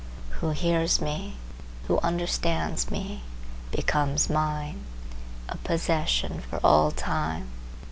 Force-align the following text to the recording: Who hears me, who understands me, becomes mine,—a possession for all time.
Who 0.39 0.49
hears 0.49 0.99
me, 0.99 1.35
who 1.87 1.99
understands 1.99 2.89
me, 2.89 3.21
becomes 3.69 4.31
mine,—a 4.31 5.57
possession 5.57 6.41
for 6.49 6.59
all 6.63 6.89
time. 6.89 7.49